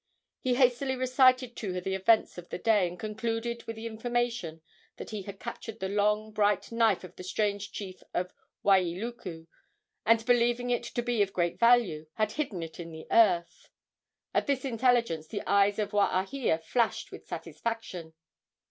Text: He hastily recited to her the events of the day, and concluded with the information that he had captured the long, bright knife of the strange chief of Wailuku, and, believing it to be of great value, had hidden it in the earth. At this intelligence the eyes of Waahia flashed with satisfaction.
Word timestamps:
He 0.39 0.55
hastily 0.55 0.95
recited 0.95 1.55
to 1.57 1.73
her 1.73 1.79
the 1.79 1.93
events 1.93 2.39
of 2.39 2.49
the 2.49 2.57
day, 2.57 2.87
and 2.87 2.97
concluded 2.99 3.63
with 3.67 3.75
the 3.75 3.85
information 3.85 4.63
that 4.97 5.11
he 5.11 5.21
had 5.21 5.39
captured 5.39 5.79
the 5.79 5.89
long, 5.89 6.31
bright 6.31 6.71
knife 6.71 7.03
of 7.03 7.15
the 7.17 7.23
strange 7.23 7.71
chief 7.71 8.01
of 8.11 8.33
Wailuku, 8.65 9.45
and, 10.03 10.25
believing 10.25 10.71
it 10.71 10.81
to 10.85 11.03
be 11.03 11.21
of 11.21 11.33
great 11.33 11.59
value, 11.59 12.07
had 12.15 12.31
hidden 12.31 12.63
it 12.63 12.79
in 12.79 12.91
the 12.91 13.05
earth. 13.11 13.69
At 14.33 14.47
this 14.47 14.65
intelligence 14.65 15.27
the 15.27 15.43
eyes 15.47 15.77
of 15.77 15.91
Waahia 15.91 16.63
flashed 16.63 17.11
with 17.11 17.27
satisfaction. 17.27 18.15